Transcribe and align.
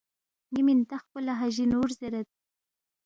ن٘ی 0.53 0.61
مِنتخ 0.67 1.01
پو 1.09 1.17
لہ 1.25 1.33
حاجی 1.39 1.65
ن٘و 1.69 1.81
زیرید 1.99 2.27